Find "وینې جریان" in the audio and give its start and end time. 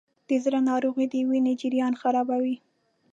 1.29-1.93